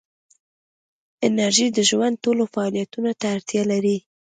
[1.27, 3.97] انرژي د ژوند ټولو فعالیتونو ته اړتیا ده.